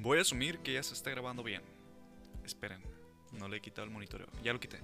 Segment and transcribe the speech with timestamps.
[0.00, 1.60] Voy a asumir que ya se está grabando bien.
[2.42, 2.82] Esperen,
[3.32, 4.28] no le he quitado el monitoreo.
[4.42, 4.80] Ya lo quité.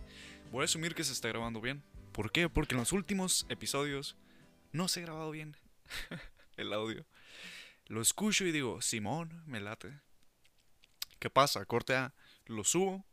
[0.52, 1.82] Voy a asumir que se está grabando bien.
[2.12, 2.50] ¿Por qué?
[2.50, 4.18] Porque en los últimos episodios
[4.72, 5.56] no se ha grabado bien
[6.58, 7.06] el audio.
[7.86, 10.00] Lo escucho y digo, Simón, me late.
[11.18, 11.64] ¿Qué pasa?
[11.64, 12.12] Corte A,
[12.44, 13.06] lo subo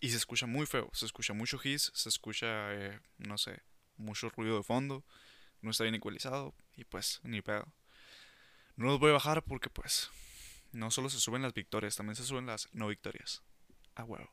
[0.00, 0.88] y se escucha muy feo.
[0.92, 3.60] Se escucha mucho hiss, se escucha, eh, no sé,
[3.96, 5.04] mucho ruido de fondo.
[5.62, 7.74] No está bien ecualizado y pues, ni pedo.
[8.76, 10.12] No los voy a bajar porque pues
[10.74, 13.42] no solo se suben las victorias, también se suben las no victorias.
[13.94, 14.30] Ah, huevo.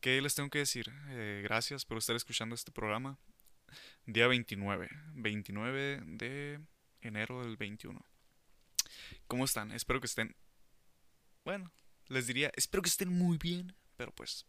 [0.00, 0.92] ¿Qué les tengo que decir?
[1.08, 3.18] Eh, gracias por estar escuchando este programa.
[4.06, 4.88] Día 29.
[5.14, 6.60] 29 de
[7.00, 8.00] enero del 21.
[9.26, 9.72] ¿Cómo están?
[9.72, 10.36] Espero que estén...
[11.44, 11.72] Bueno,
[12.06, 14.46] les diría, espero que estén muy bien, pero pues,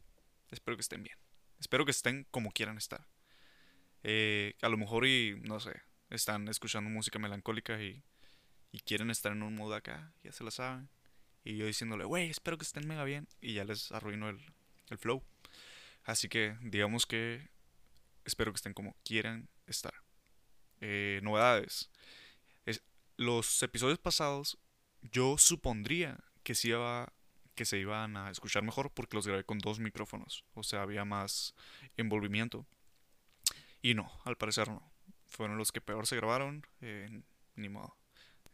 [0.51, 1.17] espero que estén bien.
[1.59, 3.07] Espero que estén como quieran estar.
[4.03, 8.03] Eh, a lo mejor y, no sé, están escuchando música melancólica y,
[8.71, 10.89] y quieren estar en un mood acá, ya se lo saben.
[11.47, 13.25] Y yo diciéndole, güey, espero que estén mega bien.
[13.39, 14.37] Y ya les arruino el,
[14.89, 15.23] el flow.
[16.03, 17.47] Así que digamos que
[18.25, 19.93] espero que estén como quieran estar.
[20.81, 21.89] Eh, novedades.
[22.65, 22.83] Es,
[23.15, 24.57] los episodios pasados
[25.01, 27.13] yo supondría que, sí iba,
[27.55, 30.43] que se iban a escuchar mejor porque los grabé con dos micrófonos.
[30.53, 31.55] O sea, había más
[31.95, 32.65] envolvimiento.
[33.81, 34.91] Y no, al parecer no.
[35.27, 36.67] Fueron los que peor se grabaron.
[36.81, 37.21] Eh,
[37.55, 37.95] ni modo.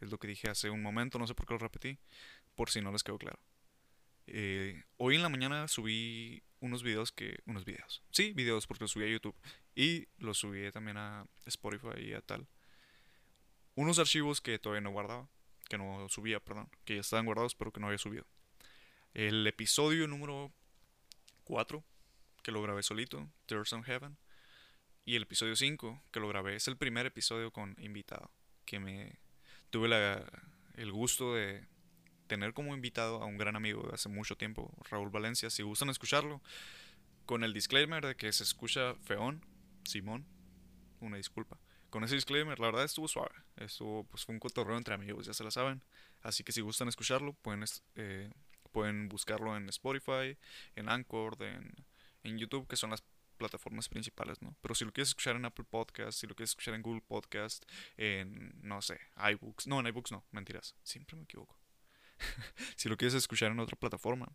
[0.00, 1.98] Es lo que dije hace un momento, no sé por qué lo repetí
[2.54, 3.38] por si no les quedó claro.
[4.26, 7.40] Eh, hoy en la mañana subí unos videos que...
[7.46, 8.02] Unos videos.
[8.10, 9.36] Sí, videos porque los subí a YouTube.
[9.74, 12.46] Y los subí también a Spotify y a tal.
[13.74, 15.28] Unos archivos que todavía no guardaba.
[15.68, 16.70] Que no subía, perdón.
[16.84, 18.26] Que ya estaban guardados pero que no había subido.
[19.12, 20.52] El episodio número
[21.44, 21.84] 4.
[22.42, 23.28] Que lo grabé solito.
[23.46, 24.16] Tears on Heaven.
[25.04, 26.02] Y el episodio 5.
[26.10, 26.56] Que lo grabé.
[26.56, 28.30] Es el primer episodio con invitado.
[28.64, 29.18] Que me...
[29.70, 30.24] Tuve la,
[30.76, 31.66] el gusto de
[32.34, 35.50] tener como invitado a un gran amigo de hace mucho tiempo, Raúl Valencia.
[35.50, 36.42] Si gustan escucharlo,
[37.26, 39.40] con el disclaimer de que se escucha feón,
[39.84, 40.26] Simón,
[40.98, 41.60] una disculpa.
[41.90, 43.36] Con ese disclaimer, la verdad estuvo suave.
[43.56, 45.80] Estuvo, pues fue un cotorreo entre amigos, ya se la saben.
[46.22, 47.64] Así que si gustan escucharlo, pueden,
[47.94, 48.28] eh,
[48.72, 50.36] pueden buscarlo en Spotify,
[50.74, 51.72] en Anchor, en,
[52.24, 53.04] en YouTube, que son las
[53.36, 54.56] plataformas principales, ¿no?
[54.60, 57.64] Pero si lo quieres escuchar en Apple Podcast, si lo quieres escuchar en Google Podcast,
[57.96, 61.63] en, no sé, iBooks, no, en iBooks no, mentiras, siempre me equivoco.
[62.76, 64.28] si lo quieres escuchar en otra plataforma,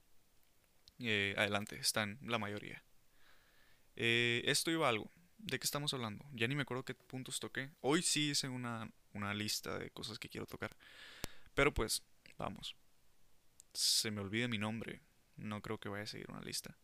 [0.99, 2.83] eh, adelante, están la mayoría.
[3.95, 5.11] Eh, esto iba algo.
[5.37, 6.25] ¿De qué estamos hablando?
[6.33, 7.71] Ya ni me acuerdo qué puntos toqué.
[7.81, 10.75] Hoy sí hice una, una lista de cosas que quiero tocar.
[11.53, 12.03] Pero pues,
[12.37, 12.75] vamos.
[13.73, 15.01] Se me olvida mi nombre.
[15.37, 16.77] No creo que vaya a seguir una lista.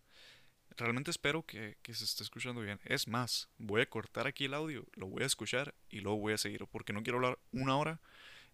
[0.77, 2.79] Realmente espero que, que, se esté escuchando bien.
[2.85, 6.33] Es más, voy a cortar aquí el audio, lo voy a escuchar y luego voy
[6.33, 6.66] a seguir.
[6.67, 8.00] Porque no quiero hablar una hora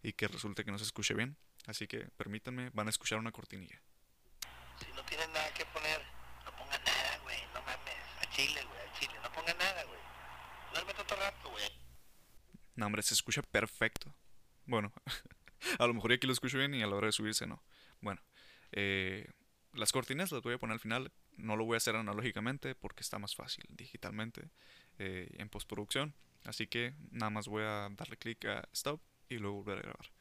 [0.03, 1.37] y que resulte que no se escuche bien.
[1.67, 3.81] Así que permítanme, van a escuchar una cortinilla.
[4.79, 6.01] Si no tienen nada que poner,
[6.45, 7.37] no pongan nada, güey.
[7.53, 7.95] No mames.
[8.19, 8.79] A Chile, güey.
[8.79, 9.13] A Chile.
[9.21, 9.99] No pongan nada, güey.
[10.73, 11.63] Duerme todo rato, güey.
[12.75, 14.15] No, hombre, se escucha perfecto.
[14.65, 14.91] Bueno,
[15.79, 17.63] a lo mejor aquí lo escucho bien y a la hora de subirse no.
[17.99, 18.21] Bueno,
[18.71, 19.29] eh,
[19.73, 21.11] las cortinas las voy a poner al final.
[21.37, 24.49] No lo voy a hacer analógicamente porque está más fácil digitalmente
[24.97, 26.15] eh, en postproducción.
[26.45, 30.11] Así que nada más voy a darle clic a stop y luego volver a grabar.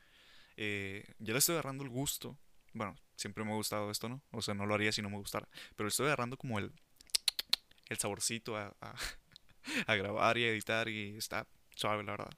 [0.57, 2.39] Eh, ya le estoy agarrando el gusto.
[2.73, 4.23] Bueno, siempre me ha gustado esto, ¿no?
[4.31, 5.49] O sea, no lo haría si no me gustara.
[5.77, 6.73] Pero estoy agarrando como el,
[7.89, 8.95] el saborcito a, a,
[9.97, 12.33] grabar y editar y está suave, la verdad.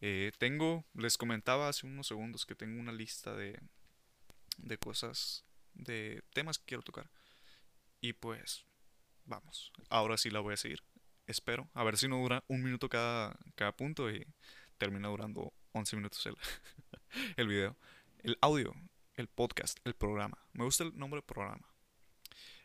[0.00, 3.60] Eh, tengo, les comentaba hace unos segundos que tengo una lista de,
[4.58, 7.10] de cosas, de temas que quiero tocar.
[8.00, 8.66] Y pues,
[9.24, 10.82] vamos, ahora sí la voy a seguir.
[11.26, 14.26] Espero, a ver si no dura un minuto cada, cada punto y
[14.76, 16.36] termina durando 11 minutos el,
[17.36, 17.76] el video.
[18.22, 18.74] El audio,
[19.14, 20.38] el podcast, el programa.
[20.52, 21.66] Me gusta el nombre programa.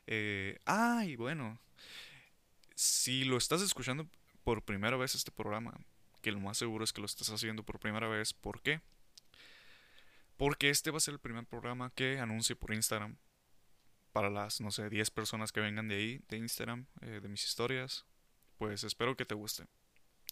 [0.06, 1.60] Eh, ay, bueno.
[2.76, 4.08] Si lo estás escuchando
[4.44, 5.74] por primera vez este programa,
[6.22, 8.82] que lo más seguro es que lo estás haciendo por primera vez, ¿por qué?
[10.38, 13.18] Porque este va a ser el primer programa que anuncie por Instagram.
[14.12, 17.44] Para las, no sé, 10 personas que vengan de ahí, de Instagram, eh, de mis
[17.44, 18.06] historias.
[18.58, 19.66] Pues espero que te guste.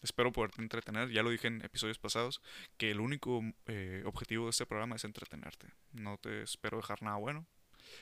[0.02, 1.10] Espero poderte entretener.
[1.10, 2.42] Ya lo dije en episodios pasados,
[2.78, 5.68] que el único eh, objetivo de este programa es entretenerte.
[5.94, 7.46] No te espero dejar nada bueno.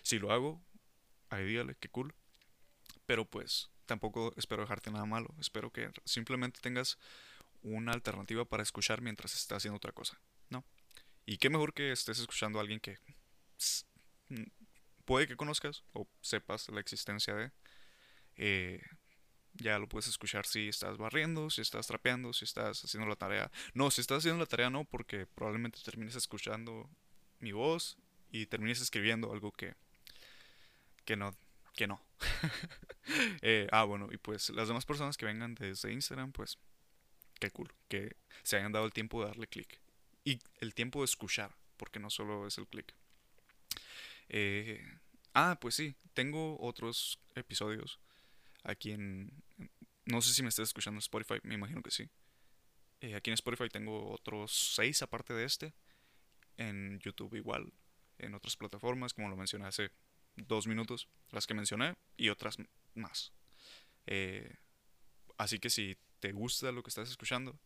[0.01, 0.61] Si lo hago,
[1.29, 2.13] ahí dígale, qué cool.
[3.05, 5.33] Pero pues tampoco espero dejarte nada malo.
[5.39, 6.97] Espero que simplemente tengas
[7.61, 10.19] una alternativa para escuchar mientras estás haciendo otra cosa,
[10.49, 10.65] ¿no?
[11.25, 12.97] Y qué mejor que estés escuchando a alguien que
[15.05, 17.51] puede que conozcas o sepas la existencia de.
[18.35, 18.81] Eh,
[19.55, 23.51] ya lo puedes escuchar si estás barriendo, si estás trapeando, si estás haciendo la tarea.
[23.73, 26.89] No, si estás haciendo la tarea no, porque probablemente termines escuchando
[27.39, 27.97] mi voz
[28.31, 29.75] y termines escribiendo algo que,
[31.05, 31.35] que no,
[31.75, 32.01] que no.
[33.41, 36.57] Eh, ah, bueno, y pues las demás personas que vengan desde Instagram, pues
[37.37, 39.81] qué cool, que se hayan dado el tiempo de darle clic.
[40.23, 42.93] Y el tiempo de escuchar, porque no solo es el clic.
[44.29, 44.81] Eh,
[45.33, 47.99] ah, pues sí, tengo otros episodios
[48.63, 49.31] aquí en...
[50.05, 52.09] No sé si me estás escuchando en Spotify, me imagino que sí.
[53.01, 55.73] Eh, aquí en Spotify tengo otros seis aparte de este.
[56.57, 57.73] En YouTube igual.
[58.17, 59.91] En otras plataformas, como lo mencioné hace
[60.35, 62.57] dos minutos, las que mencioné y otras
[62.95, 63.33] más.
[64.05, 64.55] Eh,
[65.37, 67.59] así que si te gusta lo que estás escuchando,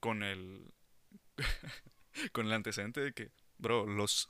[0.00, 0.72] con el
[2.32, 4.28] con el antecedente de que, bro, los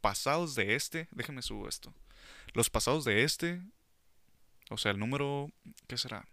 [0.00, 1.94] pasados de este, déjame subo esto.
[2.54, 3.62] Los pasados de este,
[4.70, 5.50] o sea, el número,
[5.86, 6.26] ¿qué será?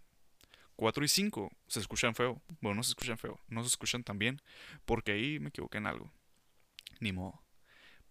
[0.76, 2.42] 4 y 5 se escuchan feo.
[2.62, 4.42] Bueno, no se escuchan feo, no se escuchan tan bien,
[4.86, 6.12] porque ahí me equivoqué en algo.
[7.00, 7.42] Ni modo.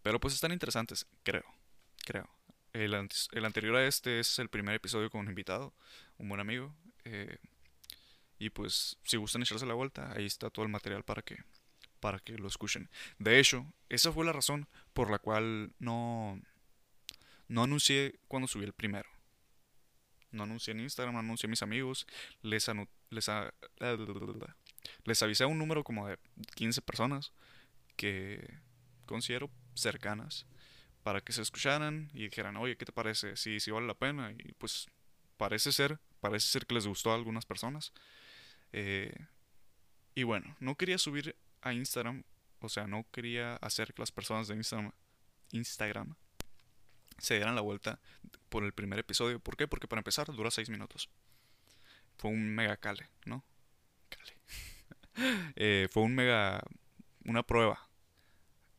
[0.03, 1.45] Pero pues están interesantes, creo.
[2.05, 2.29] Creo.
[2.73, 2.95] El,
[3.33, 5.73] el anterior a este es el primer episodio con un invitado,
[6.19, 6.75] un buen amigo.
[7.05, 7.39] Eh,
[8.39, 11.39] y pues, si gustan echarse la vuelta, ahí está todo el material para que,
[12.01, 12.91] para que lo escuchen.
[13.19, 16.41] De hecho, esa fue la razón por la cual no,
[17.49, 19.09] no anuncié cuando subí el primero.
[20.35, 22.07] No anuncié en Instagram, no anuncié a mis amigos.
[22.43, 22.69] Les,
[23.11, 23.31] les,
[25.05, 26.19] les avisé a un número como de
[26.57, 27.33] 15 personas
[27.97, 28.59] que
[29.07, 30.47] considero cercanas
[31.03, 33.37] para que se escucharan y dijeran, oye, ¿qué te parece?
[33.37, 34.33] Si sí, vale la pena.
[34.33, 34.87] Y pues
[35.37, 37.93] parece ser, parece ser que les gustó a algunas personas.
[38.73, 39.15] Eh,
[40.15, 42.25] y bueno, no quería subir a Instagram,
[42.61, 44.93] o sea, no quería hacer que las personas de Instagram,
[45.53, 46.17] Instagram
[47.19, 48.01] se dieran la vuelta
[48.49, 49.41] por el primer episodio.
[49.41, 49.69] ¿Por qué?
[49.69, 51.09] Porque para empezar dura 6 minutos.
[52.17, 53.45] Fue un mega cale, ¿no?
[54.09, 54.35] Cale.
[55.55, 56.61] Eh, fue un mega...
[57.25, 57.89] una prueba.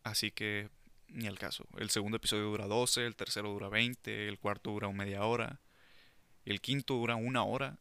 [0.03, 0.69] Así que
[1.15, 1.65] ni al caso.
[1.77, 5.61] El segundo episodio dura 12, el tercero dura 20, el cuarto dura media hora,
[6.43, 7.79] el quinto dura una hora.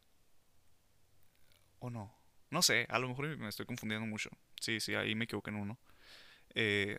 [1.79, 2.15] ¿O no?
[2.49, 4.29] No sé, a lo mejor me estoy confundiendo mucho.
[4.61, 5.77] Sí, sí, ahí me equivoqué en uno.
[6.53, 6.97] Eh,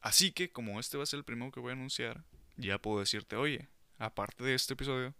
[0.00, 2.24] así que como este va a ser el primero que voy a anunciar,
[2.56, 3.68] ya puedo decirte, oye,
[3.98, 5.14] aparte de este episodio,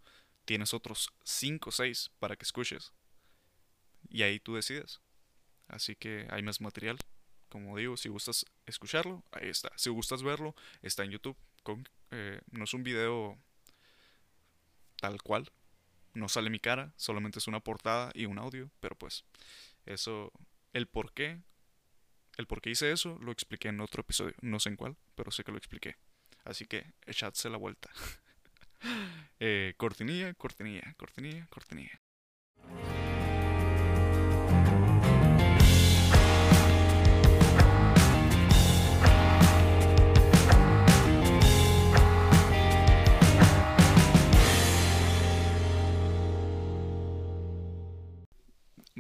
[0.44, 2.92] tienes otros 5 o 6 para que escuches.
[4.08, 5.00] Y ahí tú decides.
[5.68, 6.98] Así que hay más material.
[7.48, 9.70] Como digo, si gustas escucharlo, ahí está.
[9.76, 11.36] Si gustas verlo, está en YouTube.
[12.10, 13.38] Eh, no es un video
[15.00, 15.50] tal cual.
[16.14, 18.70] No sale mi cara, solamente es una portada y un audio.
[18.80, 19.24] Pero pues,
[19.84, 20.32] eso,
[20.72, 21.40] el por qué,
[22.36, 24.34] el por qué hice eso, lo expliqué en otro episodio.
[24.40, 25.96] No sé en cuál, pero sé que lo expliqué.
[26.46, 27.90] Así que echadse la vuelta.
[29.40, 32.00] eh, cortinilla, cortinilla, cortinilla, cortinilla.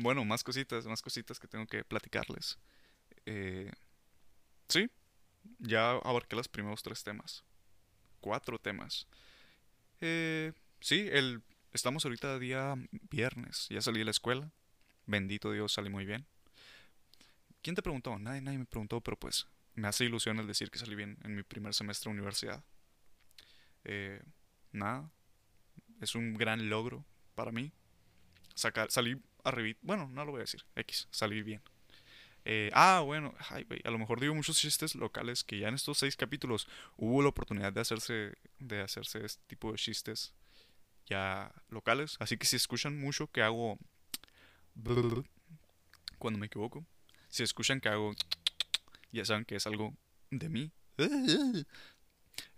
[0.06, 2.60] bueno, más cositas, más cositas que tengo que platicarles.
[3.26, 3.72] Eh,
[4.68, 4.88] sí,
[5.58, 7.44] ya abarqué los primeros tres temas.
[8.20, 9.06] Cuatro temas.
[10.00, 12.74] Eh, sí, el, estamos ahorita día
[13.10, 13.66] viernes.
[13.70, 14.52] Ya salí de la escuela.
[15.06, 16.26] Bendito Dios, salí muy bien.
[17.62, 18.18] ¿Quién te preguntó?
[18.18, 21.36] Nadie, nadie me preguntó, pero pues me hace ilusión el decir que salí bien en
[21.36, 22.64] mi primer semestre de universidad.
[23.84, 24.22] Eh,
[24.72, 25.10] nada,
[26.00, 27.72] es un gran logro para mí.
[28.54, 29.20] Sacar, salí
[29.82, 30.64] bueno, no lo voy a decir.
[30.74, 31.62] X, salí bien.
[32.48, 36.14] Eh, ah, bueno, a lo mejor digo muchos chistes locales que ya en estos seis
[36.14, 40.32] capítulos hubo la oportunidad de hacerse, de hacerse este tipo de chistes
[41.06, 42.16] ya locales.
[42.20, 43.80] Así que si escuchan mucho que hago
[46.20, 46.86] cuando me equivoco,
[47.28, 48.14] si escuchan que hago
[49.10, 49.94] ya saben que es algo
[50.30, 50.72] de mí.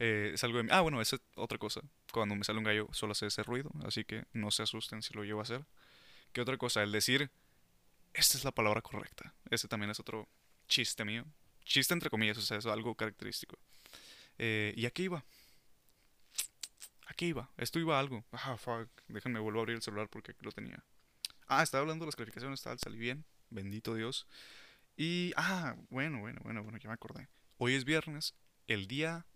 [0.01, 0.71] Eh, es algo de mí.
[0.73, 1.81] Ah, bueno, es otra cosa.
[2.13, 5.15] Cuando me sale un gallo solo hace ese ruido, así que no se asusten si
[5.15, 5.65] lo llevo a hacer.
[6.33, 6.83] ¿Qué otra cosa?
[6.83, 7.31] El decir,
[8.15, 9.35] esta es la palabra correcta.
[9.51, 10.29] Ese también es otro
[10.67, 11.25] chiste mío.
[11.65, 13.59] Chiste entre comillas, o sea, es algo característico.
[14.39, 15.25] Eh, ¿Y aquí iba?
[17.07, 17.51] Aquí iba.
[17.57, 18.25] Esto iba a algo.
[18.33, 18.89] Ah, fuck.
[19.09, 20.83] Déjenme vuelvo a abrir el celular porque aquí lo tenía.
[21.47, 23.25] Ah, estaba hablando de las calificaciones, tal, salí bien.
[23.51, 24.27] Bendito Dios.
[24.97, 27.29] Y, ah, bueno, bueno, bueno, bueno, ya me acordé.
[27.57, 28.35] Hoy es viernes.
[28.67, 29.27] El día...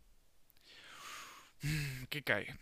[2.11, 2.59] ¿Qué cae?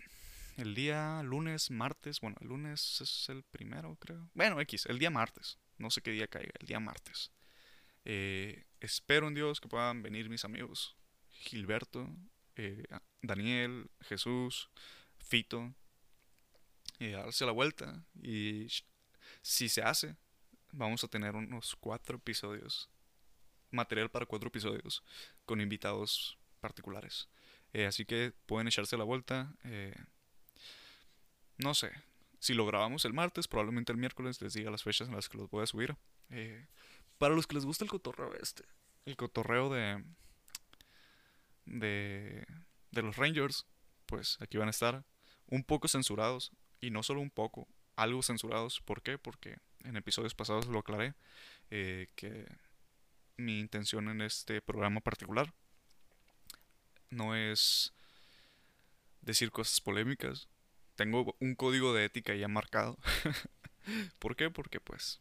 [0.60, 4.28] el día lunes, martes, bueno, el lunes es el primero, creo.
[4.34, 5.58] Bueno, X, el día martes.
[5.80, 7.32] No sé qué día caiga, el día martes.
[8.04, 10.94] Eh, espero en Dios que puedan venir mis amigos.
[11.30, 12.06] Gilberto,
[12.56, 12.84] eh,
[13.22, 14.68] Daniel, Jesús,
[15.18, 15.74] Fito.
[16.98, 18.04] Y darse la vuelta.
[18.22, 18.68] Y
[19.40, 20.16] si se hace,
[20.70, 22.90] vamos a tener unos cuatro episodios.
[23.70, 25.02] Material para cuatro episodios.
[25.46, 27.30] Con invitados particulares.
[27.72, 29.54] Eh, así que pueden echarse la vuelta.
[29.64, 29.96] Eh,
[31.56, 31.90] no sé.
[32.40, 35.38] Si lo grabamos el martes, probablemente el miércoles les diga las fechas en las que
[35.38, 35.94] los voy a subir.
[36.30, 36.66] Eh,
[37.18, 38.64] para los que les gusta el cotorreo este.
[39.04, 40.02] El cotorreo de.
[41.66, 42.46] De.
[42.90, 43.66] De los Rangers.
[44.06, 45.04] Pues aquí van a estar.
[45.46, 46.50] Un poco censurados.
[46.80, 47.68] Y no solo un poco.
[47.94, 48.80] Algo censurados.
[48.80, 49.18] ¿Por qué?
[49.18, 51.14] Porque en episodios pasados lo aclaré.
[51.68, 52.46] que
[53.36, 55.54] mi intención en este programa particular
[57.10, 57.92] no es
[59.20, 60.48] decir cosas polémicas.
[61.00, 62.98] Tengo un código de ética ya marcado.
[64.18, 64.50] ¿Por qué?
[64.50, 65.18] Porque pues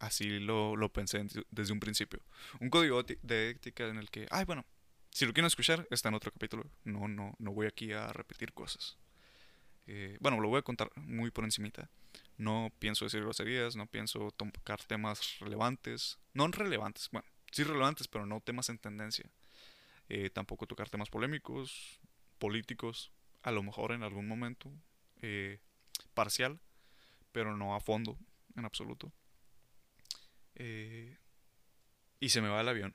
[0.00, 2.20] así lo, lo pensé desde un principio.
[2.60, 4.66] Un código de ética en el que, ay bueno,
[5.12, 6.66] si lo quieren escuchar está en otro capítulo.
[6.84, 8.98] No, no, no voy aquí a repetir cosas.
[9.86, 11.88] Eh, bueno, lo voy a contar muy por encimita.
[12.36, 16.18] No pienso decir groserías, no pienso tocar temas relevantes.
[16.34, 19.24] No relevantes, bueno, sí relevantes, pero no temas en tendencia.
[20.10, 21.98] Eh, tampoco tocar temas polémicos,
[22.38, 23.10] políticos,
[23.46, 24.72] a lo mejor en algún momento,
[25.22, 25.60] eh,
[26.14, 26.58] parcial,
[27.30, 28.18] pero no a fondo,
[28.56, 29.12] en absoluto.
[30.56, 31.16] Eh,
[32.18, 32.92] y se me va el avión.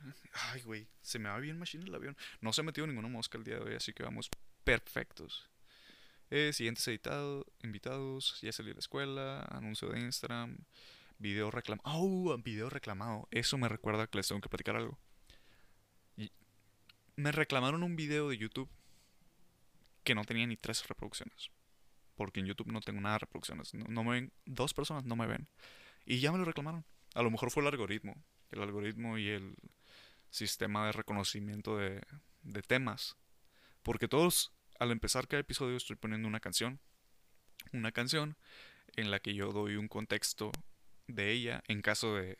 [0.51, 2.17] Ay, güey, se me va bien machine el avión.
[2.41, 4.29] No se ha metido ninguna mosca el día de hoy, así que vamos
[4.65, 5.49] perfectos.
[6.29, 10.57] siguientes editados, invitados, ya salí de la escuela, anuncio de Instagram,
[11.17, 11.89] video reclamado.
[11.89, 12.37] ¡Oh!
[12.39, 13.29] Video reclamado.
[13.31, 14.99] Eso me recuerda que les tengo que platicar algo
[17.15, 18.69] me reclamaron un video de YouTube
[20.03, 21.51] que no tenía ni tres reproducciones.
[22.15, 23.73] Porque en YouTube no tengo nada de reproducciones.
[23.73, 25.47] No, me ven, dos personas no me ven.
[26.05, 26.85] Y ya me lo reclamaron.
[27.13, 28.15] A lo mejor fue el algoritmo.
[28.51, 29.55] El algoritmo y el
[30.29, 32.01] sistema de reconocimiento de,
[32.67, 33.17] temas.
[33.81, 36.79] Porque todos, al empezar cada episodio, estoy poniendo una canción.
[37.73, 38.37] Una canción
[38.95, 40.51] en la que yo doy un contexto
[41.07, 42.37] de ella en caso de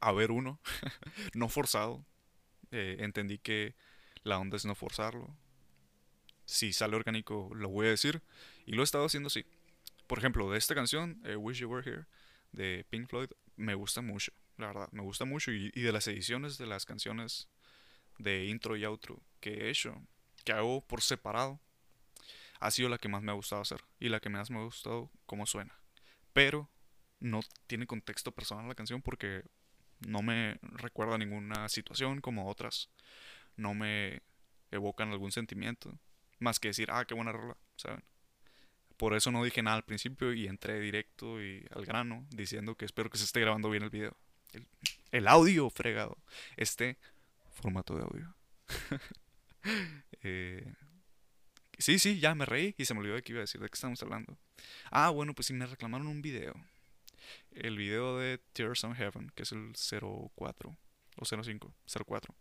[0.00, 0.60] haber uno.
[1.34, 2.04] no forzado.
[2.70, 3.76] Eh, entendí que
[4.24, 5.36] la onda es no forzarlo.
[6.52, 8.22] Si sale orgánico, lo voy a decir.
[8.66, 9.44] Y lo he estado haciendo así.
[10.06, 12.06] Por ejemplo, de esta canción, eh, Wish You Were Here,
[12.52, 14.32] de Pink Floyd, me gusta mucho.
[14.58, 15.50] La verdad, me gusta mucho.
[15.52, 17.48] Y, de las ediciones de las canciones
[18.18, 20.00] de intro y outro que he hecho,
[20.44, 21.60] que hago por separado,
[22.60, 23.80] ha sido la que más me ha gustado hacer.
[23.98, 25.74] Y la que más me ha gustado cómo suena.
[26.32, 26.68] Pero
[27.20, 29.44] no tiene contexto personal la canción porque
[30.00, 32.90] no me recuerda ninguna situación como otras
[33.56, 34.22] no me
[34.70, 35.98] evocan algún sentimiento.
[36.42, 38.02] Más que decir, ah, qué buena rola, ¿saben?
[38.96, 42.84] Por eso no dije nada al principio y entré directo y al grano diciendo que
[42.84, 44.16] espero que se esté grabando bien el video.
[45.10, 46.18] El, audio fregado.
[46.56, 46.98] Este
[47.50, 48.34] formato de audio.
[50.24, 50.72] Eh,
[51.78, 53.68] sí, sí, ya me reí y se me olvidó de qué iba a decir, de
[53.68, 54.38] qué estamos hablando.
[54.90, 56.54] Ah, bueno, pues sí me reclamaron un video.
[57.50, 59.72] El video de Tears on Heaven, que es el
[60.36, 60.76] 04
[61.16, 61.74] o 05,
[62.06, 62.34] 04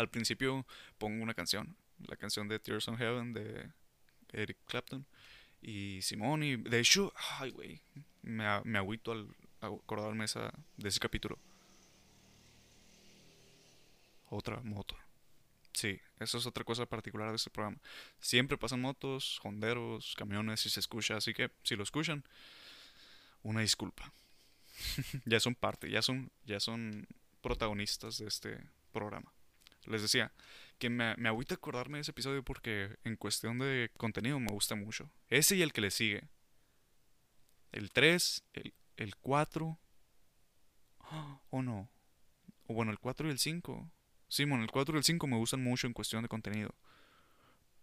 [0.00, 0.66] al principio
[0.98, 1.76] pongo una canción,
[2.06, 3.70] la canción de Tears on Heaven de
[4.32, 5.06] Eric Clapton
[5.62, 7.82] y Simón y de hecho, ay güey,
[8.22, 9.28] me, me agüito al
[9.60, 11.38] acordarme esa, de ese capítulo.
[14.30, 14.96] Otra moto.
[15.72, 17.78] Sí, eso es otra cosa particular de este programa.
[18.20, 22.24] Siempre pasan motos, honderos, camiones y se escucha, así que si lo escuchan,
[23.42, 24.12] una disculpa.
[25.24, 27.06] ya son parte, ya son, ya son
[27.40, 28.60] protagonistas de este
[28.92, 29.32] programa
[29.86, 30.32] les decía
[30.80, 34.74] que me, me agüita acordarme de ese episodio porque en cuestión de contenido me gusta
[34.74, 35.12] mucho.
[35.28, 36.28] Ese y el que le sigue.
[37.70, 39.78] El 3, el, el 4.
[41.50, 41.90] O no.
[42.66, 43.90] O bueno, el 4 y el 5.
[44.28, 46.74] Sí, bueno, el 4 y el 5 me gustan mucho en cuestión de contenido.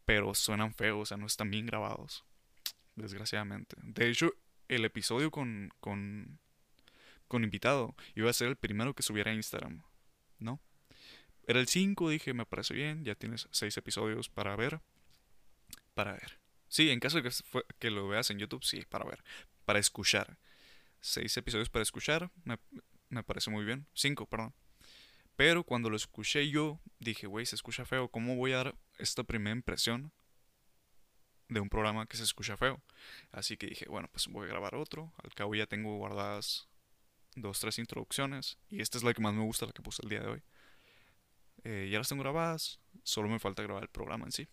[0.05, 2.25] Pero suenan feos, o sea, no están bien grabados.
[2.95, 3.75] Desgraciadamente.
[3.81, 4.31] De hecho,
[4.69, 6.39] el episodio con, con,
[7.27, 9.83] con invitado iba a ser el primero que subiera a Instagram.
[10.39, 10.59] ¿No?
[11.47, 14.81] Era el 5, dije, me parece bien, ya tienes 6 episodios para ver.
[15.93, 16.39] Para ver.
[16.67, 17.35] Sí, en caso de que,
[17.79, 19.23] que lo veas en YouTube, sí, para ver.
[19.65, 20.37] Para escuchar.
[20.99, 22.57] 6 episodios para escuchar, me,
[23.09, 23.87] me parece muy bien.
[23.93, 24.53] 5, perdón.
[25.37, 28.09] Pero cuando lo escuché yo, dije, güey, se escucha feo.
[28.09, 30.11] ¿Cómo voy a dar esta primera impresión
[31.47, 32.81] de un programa que se escucha feo?
[33.31, 35.13] Así que dije, bueno, pues voy a grabar otro.
[35.23, 36.67] Al cabo ya tengo guardadas
[37.35, 38.57] dos, tres introducciones.
[38.69, 40.43] Y esta es la que más me gusta, la que puse el día de hoy.
[41.63, 44.47] Eh, ya las tengo grabadas, solo me falta grabar el programa en sí.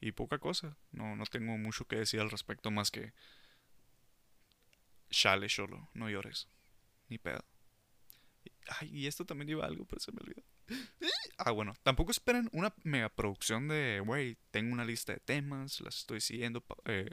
[0.00, 3.12] Y poca cosa, no, no tengo mucho que decir al respecto más que...
[5.10, 6.48] Chale, solo, no llores,
[7.08, 7.44] ni pedo.
[8.78, 10.42] Ay, y esto también lleva algo, pero se me olvidó.
[11.42, 15.96] Ah, bueno, tampoco esperen una mega producción de, güey, tengo una lista de temas, las
[16.00, 17.08] estoy siguiendo eh,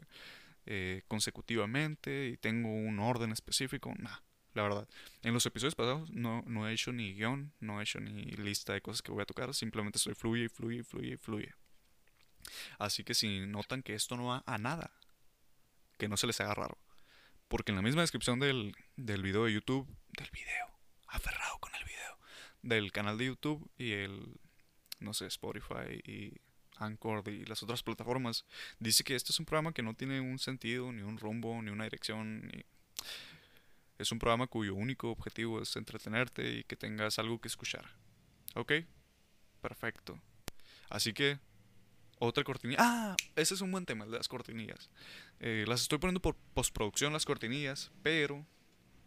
[0.66, 3.94] eh, consecutivamente y tengo un orden específico.
[3.98, 4.18] Nah,
[4.58, 4.88] la verdad.
[5.24, 8.74] En los episodios pasados no, no he hecho ni guion, no he hecho ni lista
[8.74, 11.54] de cosas que voy a tocar, simplemente soy fluye, fluye, fluye, fluye.
[12.80, 14.92] Así que si notan que esto no va a nada,
[15.98, 16.78] que no se les haga raro.
[17.48, 19.88] Porque en la misma descripción del, del video de YouTube,
[20.18, 20.68] del video,
[21.08, 22.20] aferrado con el video,
[22.62, 24.40] del canal de YouTube y el,
[25.00, 26.34] no sé, Spotify y
[26.78, 28.46] Anchor y las otras plataformas,
[28.80, 31.72] dice que este es un programa que no tiene un sentido, ni un rumbo, ni
[31.72, 32.52] una dirección.
[33.98, 37.86] Es un programa cuyo único objetivo es entretenerte y que tengas algo que escuchar.
[38.56, 38.74] ¿Ok?
[39.62, 40.20] Perfecto.
[40.90, 41.40] Así que,
[42.20, 42.80] otra cortinilla.
[42.82, 44.90] Ah, ese es un buen tema, las cortinillas.
[45.40, 48.46] Eh, las estoy poniendo por postproducción las cortinillas, pero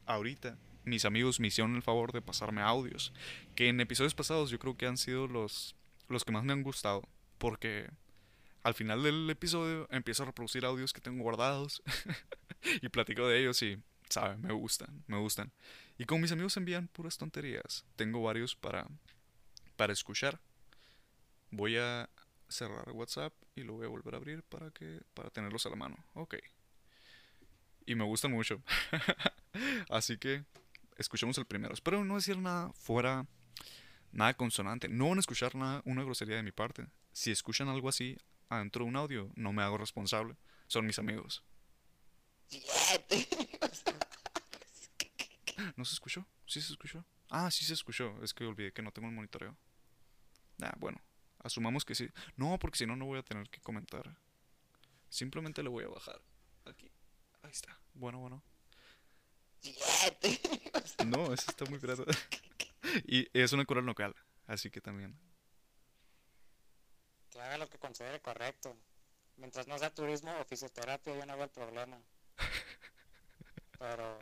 [0.07, 3.13] ahorita mis amigos me hicieron el favor de pasarme audios,
[3.55, 5.77] que en episodios pasados yo creo que han sido los,
[6.09, 7.89] los que más me han gustado porque
[8.63, 11.83] al final del episodio empiezo a reproducir audios que tengo guardados
[12.83, 15.53] y platico de ellos y, saben, me gustan, me gustan.
[15.99, 17.85] Y con mis amigos envían puras tonterías.
[17.97, 18.87] Tengo varios para,
[19.77, 20.41] para escuchar.
[21.51, 22.09] Voy a
[22.49, 25.77] cerrar WhatsApp y lo voy a volver a abrir para, que, para tenerlos a la
[25.77, 25.97] mano.
[26.15, 26.37] Ok.
[27.87, 28.63] Y me gustan mucho.
[29.89, 30.45] Así que
[30.97, 31.75] escuchemos el primero.
[31.75, 33.27] Espero no decir nada fuera,
[34.13, 34.89] nada consonante.
[34.89, 38.17] No van a escuchar nada, una grosería de mi parte si escuchan algo así
[38.49, 40.37] adentro de un audio, no me hago responsable.
[40.67, 41.45] Son mis amigos.
[45.77, 46.27] ¿No se escuchó?
[46.47, 47.05] ¿Sí se escuchó?
[47.29, 48.23] Ah, sí se escuchó.
[48.23, 49.57] Es que olvidé que no tengo el monitoreo.
[50.63, 51.01] Ah, bueno.
[51.39, 52.09] Asumamos que sí.
[52.37, 54.17] No, porque si no, no voy a tener que comentar.
[55.09, 56.21] Simplemente le voy a bajar.
[56.65, 56.91] Aquí.
[57.43, 57.79] Ahí está.
[57.95, 58.43] Bueno, bueno.
[61.07, 62.05] No, eso está muy pirata.
[63.05, 64.15] y es una coral local.
[64.47, 65.19] Así que también
[67.31, 68.77] que haga lo que considere correcto.
[69.37, 71.99] Mientras no sea turismo o fisioterapia, yo no veo el problema.
[73.81, 74.19] Pero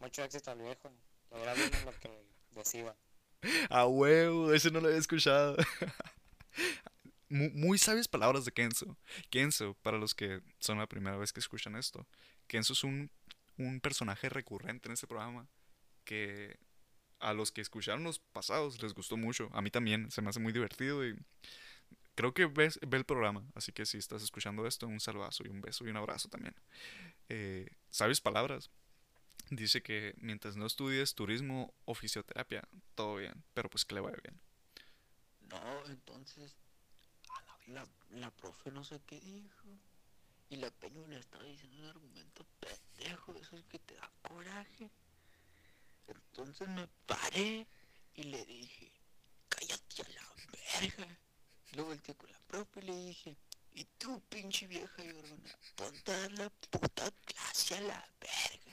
[0.00, 0.92] mucho éxito al viejo.
[1.32, 2.10] Le irá bien lo que
[2.52, 2.94] decida.
[3.70, 5.56] A huevo, eso no lo había escuchado.
[7.28, 8.96] muy, sabias palabras de Kenzo.
[9.30, 12.06] Kenzo, para los que son la primera vez que escuchan esto,
[12.46, 13.10] Kenzo es un,
[13.56, 15.48] un personaje recurrente en este programa
[16.04, 16.58] que
[17.20, 19.48] a los que escucharon los pasados les gustó mucho.
[19.52, 21.16] A mí también, se me hace muy divertido y
[22.14, 25.48] creo que ves, ve el programa, así que si estás escuchando esto, un saludazo y
[25.48, 26.54] un beso y un abrazo también.
[27.28, 28.70] Eh, ¿Sabes palabras?
[29.50, 34.18] Dice que mientras no estudies turismo o fisioterapia, todo bien, pero pues que le vaya
[34.22, 34.38] bien.
[35.48, 36.56] No, entonces
[37.66, 39.68] la, la profe no sé qué dijo.
[40.50, 44.90] Y la peña le estaba diciendo un argumento pendejo, eso es que te da coraje.
[46.06, 47.66] Entonces me paré
[48.14, 48.90] y le dije,
[49.48, 51.18] cállate a la verga.
[51.72, 53.36] Luego volteé con la propia y le dije,
[53.74, 58.67] y tú, pinche vieja llorona, ponte a la puta clase a la verga.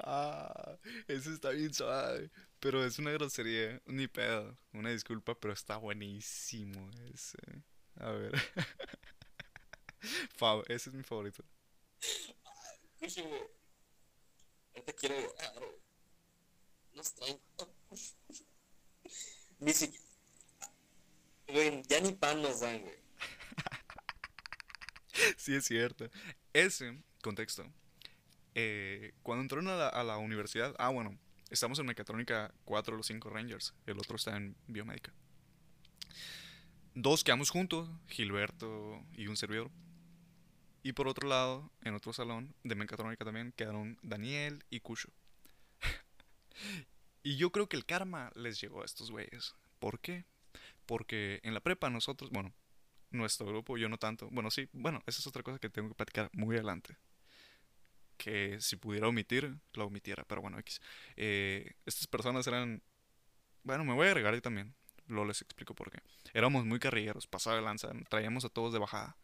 [0.00, 0.76] Ah,
[1.08, 2.30] eso está bien suave.
[2.60, 4.56] Pero es una grosería, ni pedo.
[4.72, 7.38] Una disculpa, pero está buenísimo ese.
[7.96, 8.32] A ver.
[10.36, 11.44] Fab, ese es mi favorito.
[14.84, 15.16] te quiero
[16.94, 17.40] Nos traen
[19.58, 20.04] ni siquiera.
[21.48, 22.96] Güey, ya ni pan nos dan, güey.
[25.36, 26.10] sí, es cierto.
[26.52, 27.64] Ese contexto.
[28.58, 30.74] Eh, cuando entraron a la, a la, universidad.
[30.78, 31.18] Ah, bueno.
[31.50, 33.74] Estamos en mecatrónica 4 de los 5 Rangers.
[33.84, 35.12] El otro está en biomédica.
[36.94, 39.70] Dos quedamos juntos, Gilberto y un servidor.
[40.82, 45.10] Y por otro lado, en otro salón de mecatrónica también, quedaron Daniel y Cucho.
[47.22, 49.56] Y yo creo que el karma les llegó a estos güeyes.
[49.80, 50.24] ¿Por qué?
[50.86, 52.54] Porque en la prepa nosotros, bueno,
[53.10, 54.28] nuestro grupo, yo no tanto.
[54.30, 56.96] Bueno, sí, bueno, esa es otra cosa que tengo que platicar muy adelante.
[58.16, 60.24] Que si pudiera omitir, la omitiera.
[60.24, 60.80] Pero bueno, X.
[61.16, 62.82] Eh, estas personas eran...
[63.62, 64.74] Bueno, me voy a agregar yo también.
[65.06, 65.98] Lo les explico por qué.
[66.34, 69.16] Éramos muy carrilleros, pasaba de lanza, traíamos a todos de bajada.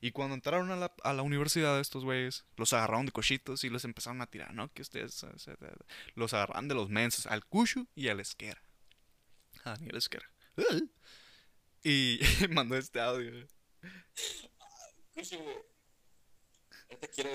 [0.00, 3.70] Y cuando entraron a la, a la universidad estos güeyes, los agarraron de cochitos y
[3.70, 4.72] los empezaron a tirar, ¿no?
[4.72, 5.26] Que ustedes
[6.14, 8.60] los agarraron de los mensos, al Cushu y al Esquera.
[9.64, 10.30] A Daniel Esquera.
[11.82, 12.20] Y
[12.50, 13.46] mandó este audio.
[15.14, 15.38] Cushu,
[17.00, 17.30] te quiero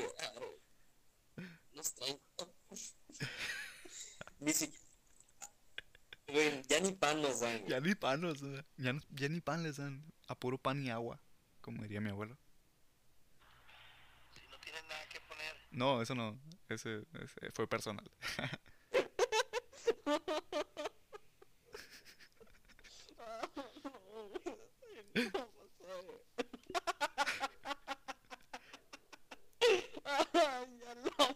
[1.73, 2.19] Nos traen.
[4.39, 4.81] Ni siquiera.
[6.27, 7.65] Güey, ya ni pan nos dan.
[7.67, 8.65] Ya ni pan nos dan.
[8.77, 10.03] Ya, ya ni pan les dan.
[10.27, 11.19] A puro pan y agua,
[11.61, 12.37] como diría mi abuelo.
[15.71, 16.39] No, eso no.
[16.69, 18.09] Ese, ese fue personal.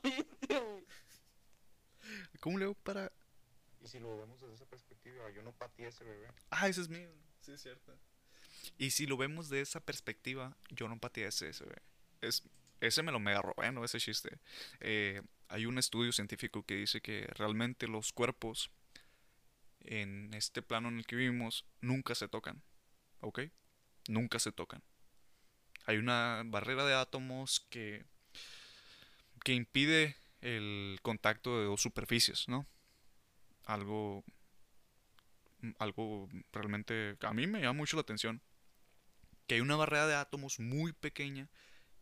[0.03, 0.85] viste,
[2.39, 3.11] ¿Cómo le hago para.?
[3.83, 6.27] Y si lo vemos desde esa perspectiva, yo no pateé ese bebé.
[6.49, 7.09] Ah, ese es mío.
[7.41, 7.95] Sí, es cierto.
[8.77, 11.81] Y si lo vemos de esa perspectiva, yo no pateé ese, ese bebé.
[12.21, 12.43] Es,
[12.81, 13.85] ese me lo mega robé, ¿no?
[13.85, 14.39] Ese chiste.
[14.79, 18.71] Eh, hay un estudio científico que dice que realmente los cuerpos
[19.81, 22.63] en este plano en el que vivimos nunca se tocan.
[23.21, 23.41] ¿Ok?
[24.07, 24.83] Nunca se tocan.
[25.85, 28.05] Hay una barrera de átomos que
[29.45, 32.65] que impide el contacto de dos superficies, ¿no?
[33.63, 34.23] Algo,
[35.77, 38.41] algo realmente a mí me llama mucho la atención.
[39.45, 41.47] Que hay una barrera de átomos muy pequeña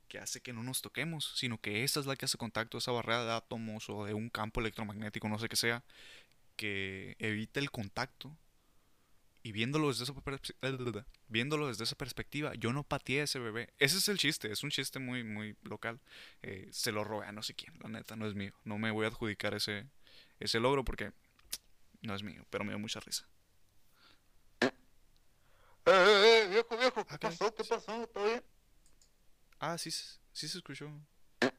[0.07, 2.93] que hace que no nos toquemos, sino que esa es la que hace contacto, esa
[2.93, 5.83] barrera de átomos o de un campo electromagnético, no sé qué sea,
[6.55, 8.37] que evita el contacto.
[9.45, 10.13] Y viéndolo desde esa,
[11.27, 13.73] viéndolo desde esa perspectiva, yo no pateé a ese bebé.
[13.77, 15.99] Ese es el chiste, es un chiste muy, muy local.
[16.41, 18.53] Eh, se lo robé a no sé quién, la neta, no es mío.
[18.63, 19.89] No me voy a adjudicar ese,
[20.39, 21.11] ese logro porque
[22.01, 23.27] no es mío, pero me dio mucha risa.
[24.61, 24.71] ¡Eh,
[25.87, 27.05] eh, eh, viejo, viejo!
[27.05, 27.53] ¿Qué pasó?
[27.53, 28.07] ¿Qué pasó?
[28.07, 28.43] ¿Todo bien?
[29.59, 30.87] Ah, sí, sí se escuchó.
[31.41, 31.51] ¡Eh,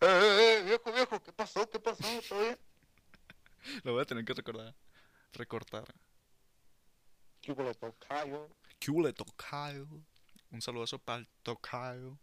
[0.00, 1.20] eh, eh, viejo, viejo!
[1.22, 1.68] ¿Qué pasó?
[1.68, 2.04] ¿Qué pasó?
[2.28, 2.58] ¿Todo bien?
[3.82, 4.74] Lo voy a tener que recordar.
[5.32, 5.92] Recortar.
[7.48, 8.46] ¿Qué hubo, tocayo?
[8.78, 9.86] ¿Qué hubo, tocayo?
[10.50, 12.18] Un saludazo para el tocayo.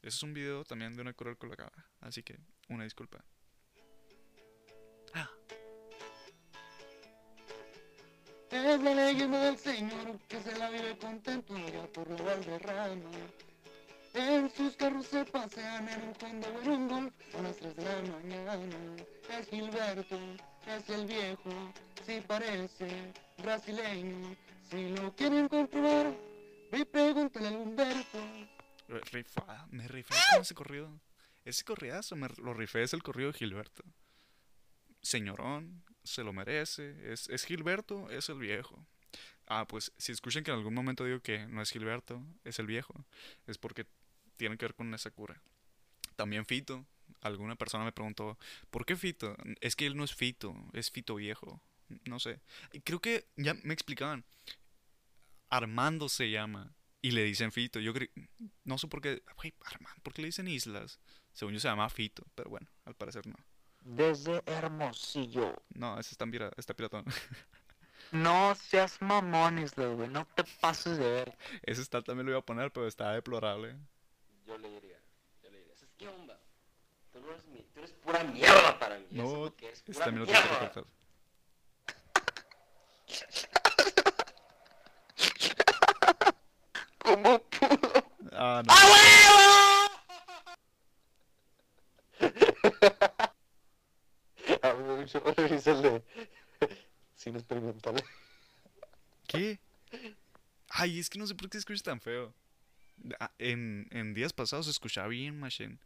[0.00, 1.72] Ese es un video también de una cruel colocada.
[2.00, 2.38] Así que,
[2.68, 3.24] una disculpa.
[5.14, 5.28] Ah,
[8.52, 13.10] Es la leyenda del Señor que se la vive contento allá por la Valderrama.
[14.14, 17.74] En sus carros se pasean en un Honda o en un Golf a las 3
[17.74, 18.96] de la mañana.
[19.28, 20.20] Es Gilberto,
[20.68, 21.50] es el viejo,
[22.06, 24.36] sí parece brasileño.
[24.70, 26.14] Si lo quieren comprobar,
[26.70, 28.18] ve y pregúntale a Humberto.
[28.88, 29.66] eh, rifada.
[29.70, 31.00] Me rifé con ese corrido.
[31.44, 32.82] Ese corridazo me lo rifé.
[32.82, 33.82] Es el corrido de Gilberto.
[35.00, 37.12] Señorón, se lo merece.
[37.12, 38.84] Es, es Gilberto, es el viejo.
[39.46, 42.66] Ah, pues si escuchan que en algún momento digo que no es Gilberto, es el
[42.66, 43.06] viejo,
[43.46, 43.86] es porque
[44.36, 45.40] tiene que ver con esa cura.
[46.16, 46.84] También Fito.
[47.22, 48.38] Alguna persona me preguntó,
[48.70, 49.34] ¿por qué Fito?
[49.60, 51.60] Es que él no es Fito, es Fito viejo.
[52.06, 52.40] No sé.
[52.84, 54.24] Creo que ya me explicaban.
[55.50, 56.74] Armando se llama.
[57.00, 57.80] Y le dicen Fito.
[57.80, 58.08] Yo creo.
[58.64, 59.22] No sé por qué.
[59.64, 60.98] Armando, ¿por qué le dicen Islas?
[61.32, 62.24] Según yo se llama Fito.
[62.34, 63.36] Pero bueno, al parecer no.
[63.80, 65.54] Desde Hermosillo.
[65.70, 67.04] No, ese está, pira- está piratón.
[68.10, 70.08] No seas mamón, Isla, güey.
[70.08, 71.36] No te pases de ver.
[71.62, 73.76] ese está también lo iba a poner, pero está deplorable.
[74.46, 74.98] Yo le diría,
[75.42, 76.40] yo le diría, ¿sabes qué onda?
[77.12, 79.04] Tú, eres, mi- tú eres pura mierda para mí.
[79.10, 80.68] es No, que eres, pura también lo tengo que mierda.
[80.68, 80.92] recortar.
[87.08, 88.04] ¿Cómo pudo?
[88.32, 88.72] Ah, no.
[94.62, 96.02] A mí me dio mucho risa el de
[97.14, 98.02] sin experimental.
[99.26, 99.58] ¿Qué?
[100.70, 102.34] Ay, es que no sé por qué se escucha tan feo.
[103.20, 105.78] Ah, En, en días pasados se escuchaba bien, Machine.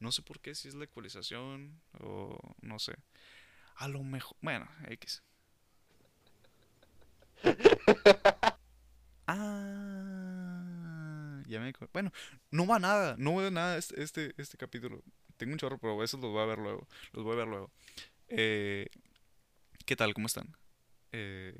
[0.00, 2.96] No sé por qué, si es la ecualización o no sé.
[3.76, 4.36] A lo mejor.
[4.40, 5.22] Bueno, X.
[9.26, 10.13] Ah,
[11.54, 11.90] ya me acuerdo.
[11.92, 12.12] Bueno,
[12.50, 15.02] no va nada, no veo nada este, este, este capítulo.
[15.36, 16.86] Tengo un chorro, pero esos los voy a ver luego.
[17.12, 17.70] Los voy a ver luego.
[18.28, 18.86] Eh,
[19.86, 20.14] ¿Qué tal?
[20.14, 20.56] ¿Cómo están?
[21.12, 21.58] Eh,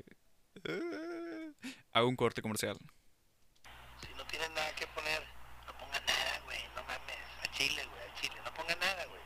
[0.63, 1.53] eh,
[1.93, 2.77] hago un corte comercial.
[4.01, 5.23] Si no tienen nada que poner,
[5.65, 6.59] no pongan nada, güey.
[6.75, 7.17] No mames.
[7.43, 8.01] A Chile, güey.
[8.01, 8.35] A Chile.
[8.43, 9.21] No pongan nada, güey.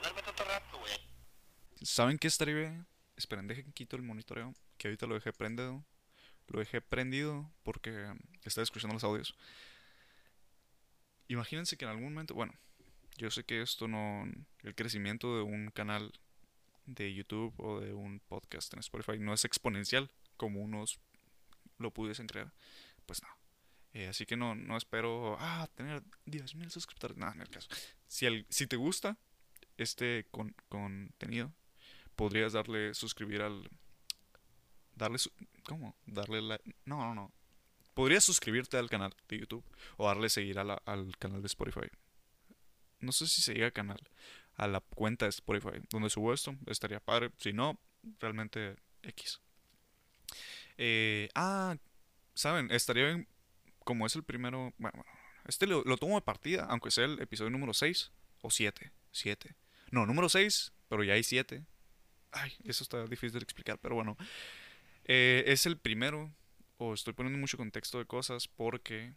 [0.00, 0.92] Duérmete otro rato, güey.
[1.82, 2.86] ¿Saben qué estaría bien?
[3.16, 5.84] Esperen, dejen quito el monitoreo, que ahorita lo dejé prendido.
[6.48, 8.12] Lo dejé prendido porque
[8.44, 9.34] estaba escuchando los audios.
[11.32, 12.52] Imagínense que en algún momento, bueno,
[13.16, 14.24] yo sé que esto no,
[14.62, 16.12] el crecimiento de un canal
[16.86, 20.98] de YouTube o de un podcast en Spotify no es exponencial como unos
[21.78, 22.52] lo pudiesen creer.
[23.06, 23.28] Pues no.
[23.94, 27.16] Eh, así que no, no espero, ah, tener 10.000 suscriptores.
[27.16, 27.68] Nada, en el caso.
[28.08, 29.16] Si, el, si te gusta
[29.76, 31.52] este con- contenido,
[32.16, 33.68] podrías darle suscribir al
[34.94, 35.32] darle su-
[35.64, 35.96] ¿cómo?
[36.06, 37.32] darle la no no no
[37.94, 39.64] podrías suscribirte al canal de YouTube
[39.96, 41.88] o darle seguir a la- al canal de Spotify.
[43.00, 44.00] No sé si se al canal
[44.56, 45.80] a la cuenta de Spotify.
[45.90, 47.30] Donde subo esto estaría padre.
[47.38, 47.78] Si no
[48.20, 49.40] realmente X.
[50.78, 51.76] Eh, ah
[52.34, 53.28] saben estaría bien
[53.84, 55.04] como es el primero bueno,
[55.46, 59.54] este lo, lo tomo de partida aunque sea el episodio número 6 o 7 7
[59.90, 61.64] no número 6 pero ya hay 7
[62.34, 64.16] Ay, eso está difícil de explicar, pero bueno.
[65.04, 66.32] Eh, es el primero,
[66.82, 69.14] o estoy poniendo mucho contexto de cosas porque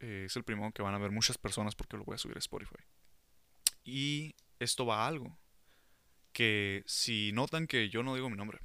[0.00, 2.36] eh, es el primero que van a ver muchas personas porque lo voy a subir
[2.36, 2.82] a Spotify.
[3.84, 5.38] Y esto va a algo.
[6.32, 8.58] que si notan que yo no digo mi nombre,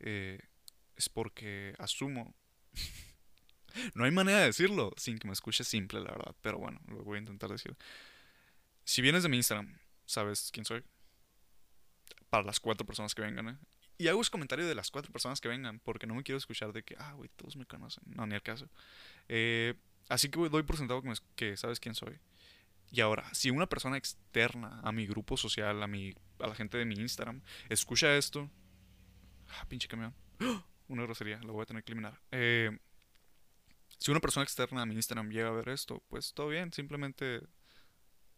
[0.00, 0.40] eh,
[0.96, 2.34] es porque asumo.
[3.94, 6.34] no hay manera de decirlo sin que me escuche simple, la verdad.
[6.42, 7.76] Pero bueno, lo voy a intentar decir.
[8.84, 10.82] Si vienes de mi Instagram, sabes quién soy.
[12.28, 13.58] Para las cuatro personas que vengan, ¿eh?
[14.00, 16.72] Y hago ese comentario de las cuatro personas que vengan, porque no me quiero escuchar
[16.72, 18.02] de que, ah, güey, todos me conocen.
[18.06, 18.66] No, ni al caso.
[19.28, 19.74] Eh,
[20.08, 22.18] así que doy por sentado que, me- que sabes quién soy.
[22.90, 26.78] Y ahora, si una persona externa a mi grupo social, a, mi, a la gente
[26.78, 28.50] de mi Instagram, escucha esto.
[29.50, 30.14] Ah, pinche camión.
[30.40, 30.64] ¡Ah!
[30.88, 32.18] Una grosería, lo voy a tener que eliminar.
[32.32, 32.70] Eh,
[33.98, 37.42] si una persona externa a mi Instagram llega a ver esto, pues todo bien, simplemente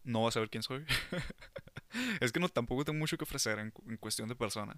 [0.03, 0.85] no va a saber quién soy.
[2.19, 4.77] es que no, tampoco tengo mucho que ofrecer en, en cuestión de persona.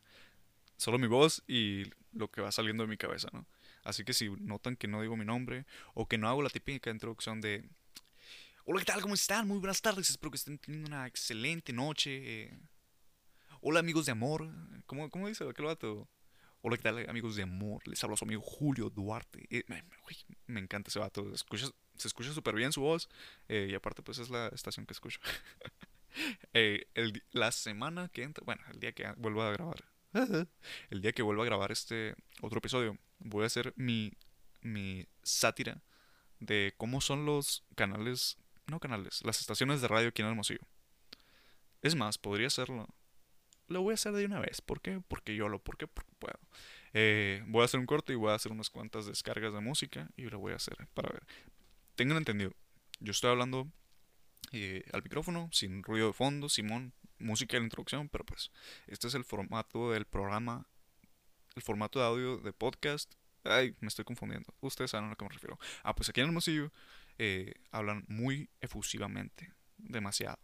[0.78, 3.46] Solo mi voz y lo que va saliendo de mi cabeza, ¿no?
[3.84, 6.90] Así que si notan que no digo mi nombre o que no hago la típica
[6.90, 7.70] introducción de
[8.66, 9.02] Hola, ¿qué tal?
[9.02, 9.48] ¿Cómo están?
[9.48, 10.10] Muy buenas tardes.
[10.10, 12.44] Espero que estén teniendo una excelente noche.
[12.46, 12.60] eh.
[13.62, 14.50] Hola, amigos de amor.
[14.88, 16.10] ¿Cómo, cómo dice aquel vato?
[16.62, 17.88] Hola, ¿qué tal, amigos de amor?
[17.88, 19.46] Les habla su amigo Julio Duarte.
[19.52, 19.84] Eh, me,
[20.48, 21.32] me- encanta ese vato.
[21.32, 23.08] Escucha- se escucha súper bien su voz.
[23.48, 25.20] eh, y aparte, pues es la estación que escucho.
[26.54, 29.84] Eh, el la semana que entra, bueno, el día que vuelva a grabar,
[30.90, 34.14] el día que vuelva a grabar este otro episodio, voy a hacer mi,
[34.62, 35.82] mi sátira
[36.40, 40.62] de cómo son los canales, no canales, las estaciones de radio aquí en Hermosillo.
[41.82, 42.88] Es más, podría hacerlo.
[43.68, 44.62] Lo voy a hacer de una vez.
[44.62, 45.02] ¿Por qué?
[45.08, 45.88] Porque yo lo, ¿por qué?
[45.88, 46.40] Porque puedo.
[46.94, 50.10] Eh, voy a hacer un corte y voy a hacer unas cuantas descargas de música
[50.16, 51.24] y lo voy a hacer para ver.
[51.96, 52.52] Tengan entendido,
[53.00, 53.68] yo estoy hablando
[54.52, 58.52] eh, al micrófono, sin ruido de fondo, Simón, música de la introducción, pero pues
[58.88, 60.68] este es el formato del programa,
[61.56, 63.14] el formato de audio de podcast.
[63.44, 64.54] Ay, me estoy confundiendo.
[64.62, 65.60] Ustedes saben a lo que me refiero.
[65.84, 66.72] Ah, pues aquí en Hermosillo
[67.18, 70.40] eh, hablan muy efusivamente, demasiado,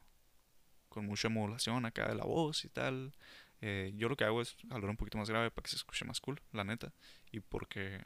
[0.89, 3.13] con mucha modulación acá de la voz y tal.
[3.61, 6.05] Eh, yo lo que hago es hablar un poquito más grave para que se escuche
[6.05, 6.93] más cool, la neta.
[7.31, 8.01] Y porque...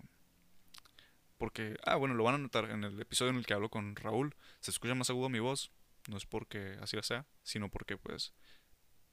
[1.37, 3.97] Porque, ah, bueno, lo van a notar en el episodio en el que hablo con
[3.97, 4.33] Raúl.
[4.61, 5.69] Se escucha más agudo mi voz.
[6.07, 8.33] No es porque así lo sea, sino porque pues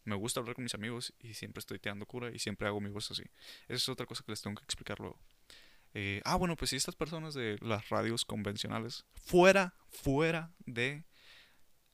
[0.05, 2.90] me gusta hablar con mis amigos y siempre estoy tirando cura y siempre hago mi
[2.90, 3.22] voz así.
[3.64, 5.18] Esa es otra cosa que les tengo que explicar luego.
[5.94, 11.05] Eh, ah, bueno, pues si estas personas de las radios convencionales, fuera, fuera de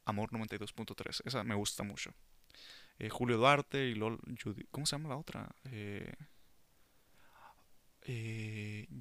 [0.04, 2.14] Amor 92.3, esa me gusta mucho.
[2.98, 5.54] Eh, Julio Duarte y LOL, Judith, ¿cómo se llama la otra?
[5.64, 6.12] Eh,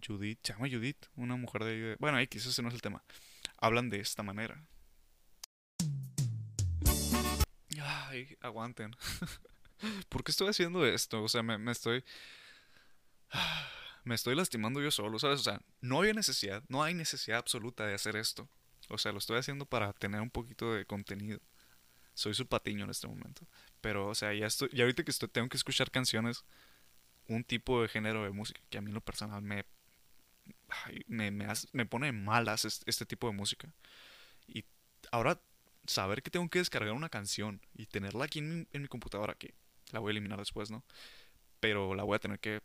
[0.06, 3.04] Judith, se llama Judith, una mujer de- Bueno, X, ese no es el tema.
[3.58, 4.68] Hablan de esta manera.
[7.82, 8.96] Ay, aguanten.
[10.10, 11.24] ¿Por qué estoy haciendo esto?
[11.24, 12.04] O sea, me, estoy...
[14.04, 15.42] Me estoy lastimando yo solo, ¿sabes?
[15.42, 18.48] O sea, no había necesidad, no hay necesidad absoluta de hacer esto.
[18.90, 21.40] O sea, lo estoy haciendo para tener un poquito de contenido.
[22.16, 23.44] Soy su patiño en este momento.
[23.82, 26.46] Pero, o sea, ya estoy, ya ahorita que estoy, tengo que escuchar canciones,
[27.28, 29.66] un tipo de género de música que a mí en lo personal me,
[30.86, 33.70] ay, me, me, hace- me pone malas este tipo de música.
[34.48, 34.66] Y
[35.12, 35.42] ahora
[35.88, 39.36] saber que tengo que descargar una canción y tenerla aquí en mi, en mi computadora,
[39.36, 39.56] que
[39.92, 40.84] la voy a eliminar después, ¿no?
[41.60, 42.62] Pero la voy a tener que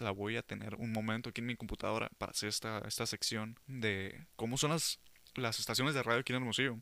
[0.00, 3.58] la voy a tener un momento aquí en mi computadora para hacer esta, esta sección
[3.66, 4.98] de cómo son las,
[5.34, 6.78] las estaciones de radio aquí en Hermosillo.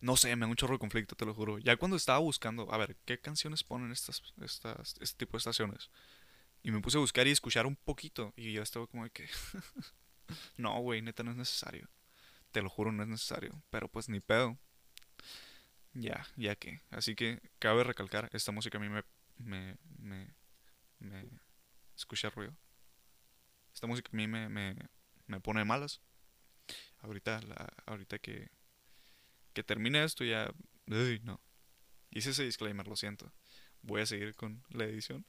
[0.00, 1.58] No sé, me da un chorro de conflicto, te lo juro.
[1.58, 5.90] Ya cuando estaba buscando, a ver, ¿qué canciones ponen estas, estas, este tipo de estaciones?
[6.62, 8.32] Y me puse a buscar y escuchar un poquito.
[8.36, 9.28] Y ya estaba como de que...
[10.56, 11.88] no, güey, neta, no es necesario.
[12.50, 13.62] Te lo juro, no es necesario.
[13.70, 14.58] Pero pues ni pedo.
[15.92, 16.80] Ya, ya que.
[16.90, 19.02] Así que cabe recalcar, esta música a mí me...
[19.38, 20.34] me, me,
[20.98, 21.28] me
[21.96, 22.56] escucha ruido.
[23.74, 24.76] Esta música a mí me, me,
[25.26, 26.00] me pone malas.
[26.98, 28.50] Ahorita, la, ahorita que,
[29.52, 30.52] que termine esto ya...
[30.86, 31.40] Uy, no.
[32.10, 33.32] Hice ese disclaimer, lo siento.
[33.82, 35.24] Voy a seguir con la edición.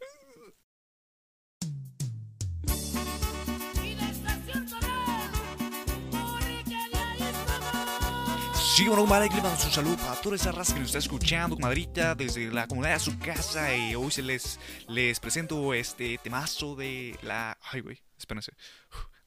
[8.73, 10.99] Sí, bueno, vale, que le mando un saludo para toda esa raza que nos está
[10.99, 13.75] escuchando, comadrita, desde la comunidad de su casa.
[13.75, 17.57] Y hoy se les, les presento este temazo de la.
[17.62, 18.53] Ay, güey, espérense.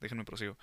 [0.01, 0.57] Déjenme prosigo.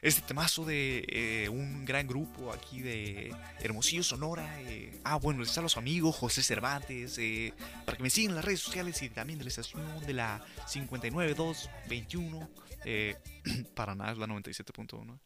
[0.00, 4.60] Este temazo de eh, un gran grupo aquí de Hermosillo, Sonora.
[4.62, 7.18] eh, ah, bueno, les a los amigos, José Cervantes.
[7.18, 7.52] eh,
[7.84, 10.44] para que me sigan en las redes sociales y también de la estación de la
[10.72, 12.48] 59221.
[12.84, 13.16] Eh,
[13.74, 15.20] para nada es la 97.1.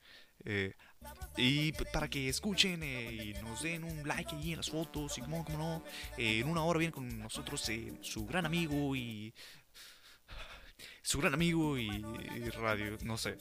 [1.37, 5.18] Eh, y para que escuchen eh, y nos den un like ahí en las fotos
[5.18, 5.85] y como, como no,
[6.16, 9.35] eh, en una hora viene con nosotros eh, su gran amigo y
[11.02, 11.88] su gran amigo y,
[12.56, 13.37] radio, no sé,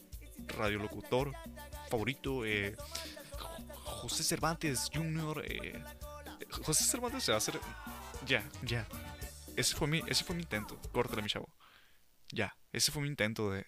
[0.48, 1.32] radiolocutor
[1.89, 2.76] favorito, eh,
[3.38, 5.44] Jo- José Cervantes Jr.
[5.46, 5.84] eh,
[6.63, 7.60] José Cervantes se va a hacer,
[8.26, 8.88] ya, ya.
[9.56, 10.80] Ese fue mi, ese fue mi intento.
[10.91, 11.48] Córtale, mi chavo.
[12.32, 13.65] Ya, ese fue mi intento de,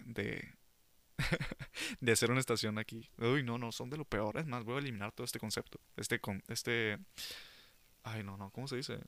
[1.99, 3.09] de hacer una estación aquí.
[3.17, 4.37] Uy, no, no, son de lo peor.
[4.37, 5.79] Es más, voy a eliminar todo este concepto.
[5.95, 6.99] Este, con, este,
[8.03, 8.99] ay, no, no, ¿cómo se dice?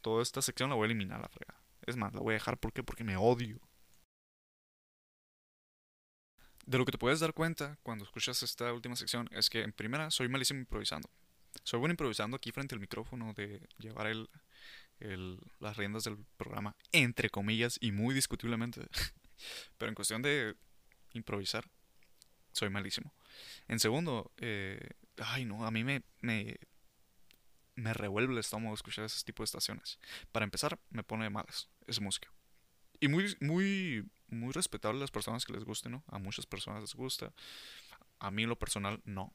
[0.00, 1.60] Toda esta sección la voy a eliminar, la frega.
[1.86, 2.82] Es más, la voy a dejar, ¿por qué?
[2.82, 3.60] Porque me odio.
[6.64, 9.72] De lo que te puedes dar cuenta cuando escuchas esta última sección es que en
[9.72, 11.08] primera soy malísimo improvisando.
[11.62, 14.28] Soy bueno improvisando aquí frente al micrófono de llevar el,
[14.98, 18.88] el, las riendas del programa, entre comillas, y muy discutiblemente.
[19.78, 20.56] Pero en cuestión de
[21.16, 21.64] improvisar,
[22.52, 23.12] soy malísimo.
[23.68, 26.58] En segundo, eh, ay no, a mí me, me,
[27.74, 29.98] me revuelve el estómago escuchar ese tipo de estaciones.
[30.32, 32.32] Para empezar, me pone de malas esa música.
[33.00, 36.04] Y muy, muy, muy respetable a las personas que les guste, ¿no?
[36.08, 37.32] A muchas personas les gusta.
[38.20, 39.34] A mí lo personal, no.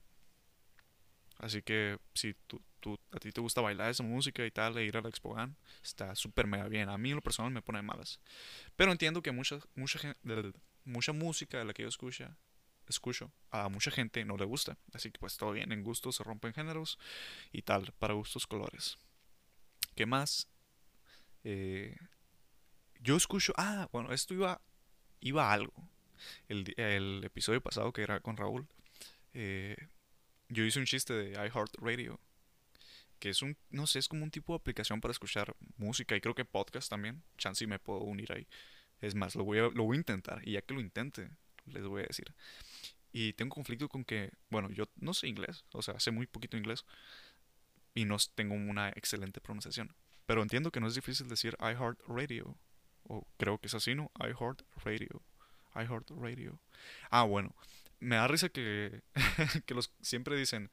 [1.39, 4.85] Así que si tú, tú, a ti te gusta bailar esa música y tal, e
[4.85, 6.89] ir a la Expo Gan, está súper mega bien.
[6.89, 8.19] A mí lo personal me pone de malas.
[8.75, 10.17] Pero entiendo que mucha, mucha, gen-
[10.85, 12.37] mucha música de la que yo escucha,
[12.87, 14.77] escucho, a mucha gente no le gusta.
[14.93, 16.99] Así que pues todo bien, en gustos se rompen géneros
[17.51, 18.97] y tal, para gustos colores.
[19.95, 20.47] ¿Qué más?
[21.43, 21.97] Eh,
[22.99, 24.61] yo escucho, ah, bueno, esto iba,
[25.19, 25.73] iba a algo.
[26.47, 28.67] El, el episodio pasado que era con Raúl,
[29.33, 29.75] eh,
[30.49, 32.19] yo hice un chiste de iHeartRadio,
[33.19, 36.21] que es un, no sé, es como un tipo de aplicación para escuchar música y
[36.21, 37.23] creo que podcast también.
[37.37, 38.47] Chance me puedo unir ahí.
[39.01, 41.29] Es más, lo voy a, lo voy a intentar y ya que lo intente,
[41.65, 42.33] les voy a decir.
[43.11, 46.57] Y tengo conflicto con que, bueno, yo no sé inglés, o sea, sé muy poquito
[46.57, 46.85] inglés
[47.93, 49.93] y no tengo una excelente pronunciación.
[50.25, 52.57] Pero entiendo que no es difícil decir iHeartRadio,
[53.03, 54.11] o creo que es así, ¿no?
[54.19, 55.21] iHeartRadio,
[55.75, 56.59] iHeartRadio.
[57.09, 57.53] Ah, bueno,
[57.99, 59.01] me da risa que,
[59.65, 60.71] que los siempre dicen,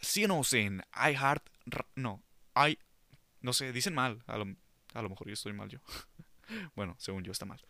[0.00, 1.48] síguenos en iHeart,
[1.96, 2.22] no,
[2.54, 2.78] i,
[3.40, 4.54] no sé, dicen mal, a lo,
[4.94, 5.80] a lo mejor yo estoy mal yo.
[6.74, 7.60] bueno, según yo está mal.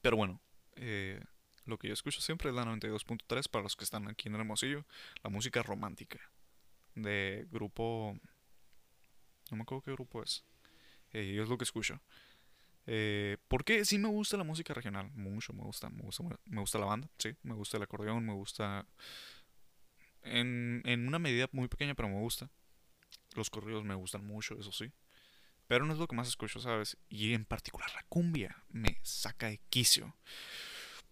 [0.00, 0.40] Pero bueno,
[0.76, 1.22] eh,
[1.64, 4.84] lo que yo escucho siempre es la 92.3 para los que están aquí en Hermosillo,
[5.22, 6.18] la música romántica
[6.94, 8.16] de grupo,
[9.50, 10.44] no me acuerdo qué grupo es,
[11.12, 12.00] eh, es lo que escucho.
[12.88, 16.78] Eh, porque sí me gusta la música regional, mucho me gusta, me gusta, me gusta
[16.78, 18.86] la banda, sí, me gusta el acordeón, me gusta
[20.22, 22.48] en, en una medida muy pequeña, pero me gusta.
[23.34, 24.92] Los corridos me gustan mucho, eso sí.
[25.66, 26.96] Pero no es lo que más escucho, ¿sabes?
[27.08, 30.14] Y en particular la cumbia me saca de quicio.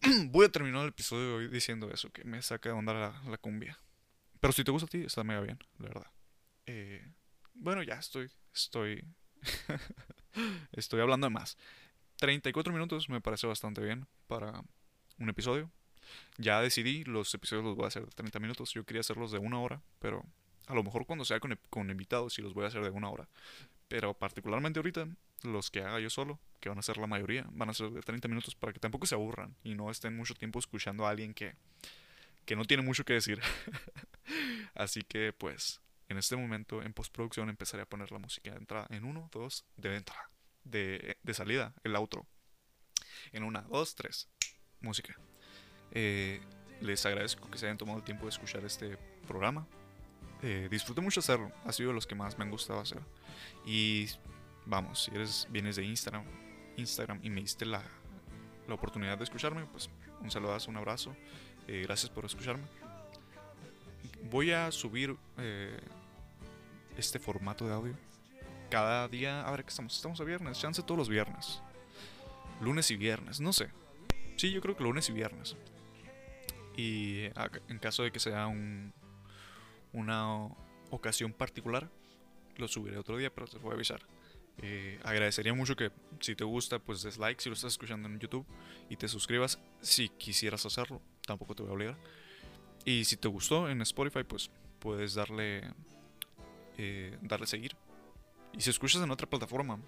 [0.27, 3.39] Voy a terminar el episodio hoy diciendo eso, que me saca de onda la, la
[3.39, 3.79] cumbia.
[4.41, 6.11] Pero si te gusta a ti, está mega bien, la verdad.
[6.67, 7.07] Eh,
[7.55, 9.05] bueno, ya estoy, estoy,
[10.73, 11.57] estoy hablando de más.
[12.17, 14.63] 34 minutos me parece bastante bien para
[15.19, 15.71] un episodio.
[16.37, 18.73] Ya decidí, los episodios los voy a hacer de 30 minutos.
[18.73, 20.25] Yo quería hacerlos de una hora, pero
[20.67, 23.09] a lo mejor cuando sea con, con invitados sí los voy a hacer de una
[23.11, 23.29] hora.
[23.89, 25.09] Pero particularmente ahorita,
[25.43, 28.01] los que haga yo solo, que van a ser la mayoría, van a ser de
[28.01, 31.35] 30 minutos para que tampoco se aburran y no estén mucho tiempo escuchando a alguien
[31.35, 31.55] que,
[32.45, 33.41] que no tiene mucho que decir.
[34.75, 38.87] Así que pues, en este momento en postproducción empezaré a poner la música de entrada
[38.91, 40.31] en uno, dos, de entrada,
[40.65, 42.27] de, de salida, el outro.
[43.33, 44.29] En una, dos, tres,
[44.81, 45.17] música.
[45.93, 46.41] Eh,
[46.81, 49.67] les agradezco que se hayan tomado el tiempo de escuchar este programa.
[50.47, 53.01] Eh, disfruté mucho hacerlo, ha sido de los que más me han gustado hacer.
[53.65, 54.09] Y
[54.67, 56.23] vamos, si eres, vienes de Instagram,
[56.77, 57.83] Instagram y me diste la,
[58.69, 59.89] la oportunidad de escucharme, pues
[60.21, 61.17] un saludazo, un abrazo.
[61.67, 62.65] Eh, gracias por escucharme.
[64.31, 65.79] Voy a subir eh,
[66.99, 67.95] este formato de audio
[68.71, 69.47] cada día.
[69.47, 69.97] A ver, que estamos?
[69.97, 71.63] Estamos a viernes, chance todos los viernes.
[72.61, 73.71] Lunes y viernes, no sé.
[74.37, 75.57] Sí, yo creo que lunes y viernes.
[76.77, 78.93] Y a- en caso de que sea un,
[79.95, 80.49] una
[80.91, 81.91] ocasión particular,
[82.57, 84.01] lo subiré otro día, pero te voy a avisar.
[84.59, 85.91] Eh, agradecería mucho que
[86.21, 88.47] si te gusta, pues des like si lo estás escuchando en YouTube
[88.89, 91.01] y te suscribas si quisieras hacerlo.
[91.27, 91.97] Tampoco te voy a obligar.
[92.85, 95.63] Y si te gustó en Spotify, pues puedes darle
[96.77, 97.75] eh, darle seguir.
[98.53, 99.81] Y si escuchas en otra plataforma,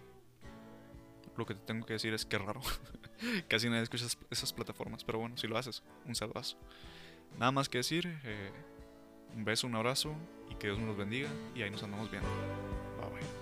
[1.36, 2.60] lo que te tengo que decir es que raro.
[3.48, 6.56] Casi nadie escucha esas- plataformas, pero bueno, si lo haces, un saludazo.
[7.38, 8.50] Nada más que decir, eh,
[9.36, 10.14] un beso, un abrazo
[10.50, 12.28] y que Dios nos los bendiga y ahí nos andamos viendo.
[13.00, 13.35] Bye bye.